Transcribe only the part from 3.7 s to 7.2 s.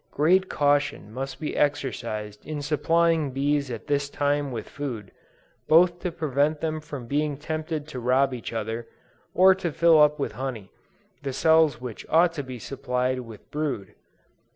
this time with food, both to prevent them from